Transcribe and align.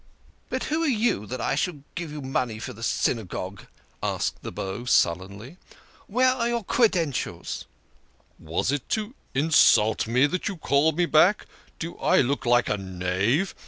"But 0.49 0.63
who 0.63 0.81
are 0.81 0.87
you, 0.87 1.27
that 1.27 1.39
I 1.39 1.53
should 1.53 1.83
give 1.93 2.11
you 2.11 2.23
money 2.23 2.57
for 2.57 2.73
the 2.73 2.81
THE 2.81 2.87
KING 2.87 3.19
OF 3.19 3.25
SCHNORRERS. 3.29 3.67
145 3.99 3.99
Synagogue?" 4.01 4.13
asked 4.15 4.41
the 4.41 4.51
Beau 4.51 4.85
sullenly. 4.85 5.57
"Where 6.07 6.31
are 6.33 6.47
your 6.49 6.63
credentials?" 6.63 7.65
"Was 8.39 8.71
it 8.71 8.89
to 8.97 9.13
insult 9.35 10.07
me 10.07 10.25
that 10.25 10.47
you 10.47 10.57
called 10.57 10.97
me 10.97 11.05
back? 11.05 11.45
Do 11.77 11.99
I 11.99 12.19
look 12.21 12.45
a 12.47 12.77
knave? 12.77 13.53